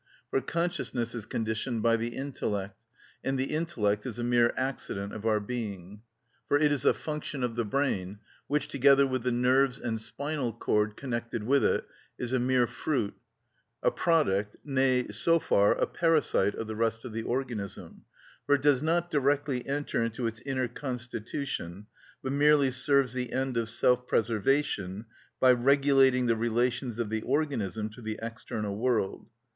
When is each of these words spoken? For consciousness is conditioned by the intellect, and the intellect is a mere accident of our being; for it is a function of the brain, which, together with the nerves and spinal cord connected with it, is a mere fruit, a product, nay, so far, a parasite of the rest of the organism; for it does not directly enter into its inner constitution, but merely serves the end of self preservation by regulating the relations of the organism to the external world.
For 0.31 0.41
consciousness 0.41 1.13
is 1.13 1.27
conditioned 1.27 1.83
by 1.83 1.95
the 1.95 2.15
intellect, 2.15 2.75
and 3.23 3.37
the 3.37 3.53
intellect 3.53 4.07
is 4.07 4.17
a 4.17 4.23
mere 4.23 4.51
accident 4.57 5.13
of 5.13 5.27
our 5.27 5.39
being; 5.39 6.01
for 6.47 6.57
it 6.57 6.71
is 6.71 6.85
a 6.85 6.93
function 6.95 7.43
of 7.43 7.53
the 7.55 7.63
brain, 7.65 8.17
which, 8.47 8.67
together 8.67 9.05
with 9.05 9.21
the 9.21 9.31
nerves 9.31 9.77
and 9.79 10.01
spinal 10.01 10.53
cord 10.53 10.97
connected 10.97 11.43
with 11.43 11.63
it, 11.63 11.85
is 12.17 12.33
a 12.33 12.39
mere 12.39 12.65
fruit, 12.65 13.13
a 13.83 13.91
product, 13.91 14.55
nay, 14.63 15.07
so 15.09 15.37
far, 15.37 15.73
a 15.77 15.85
parasite 15.85 16.55
of 16.55 16.65
the 16.65 16.75
rest 16.75 17.05
of 17.05 17.13
the 17.13 17.21
organism; 17.21 18.03
for 18.47 18.55
it 18.55 18.63
does 18.63 18.81
not 18.81 19.11
directly 19.11 19.63
enter 19.67 20.01
into 20.03 20.25
its 20.25 20.39
inner 20.47 20.67
constitution, 20.67 21.85
but 22.23 22.33
merely 22.33 22.71
serves 22.71 23.13
the 23.13 23.31
end 23.31 23.55
of 23.55 23.69
self 23.69 24.07
preservation 24.07 25.05
by 25.39 25.51
regulating 25.51 26.25
the 26.25 26.35
relations 26.35 26.97
of 26.97 27.11
the 27.11 27.21
organism 27.21 27.87
to 27.87 28.01
the 28.01 28.17
external 28.23 28.75
world. 28.75 29.27